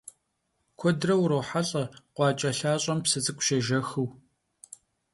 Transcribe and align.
Kuedre 0.79 1.13
vurohelh'e 1.19 1.83
khuaç'e 2.15 2.51
lhaş'em 2.57 2.99
psı 3.03 3.19
ts'ık'u 3.23 3.43
şêjjexıu. 3.47 4.07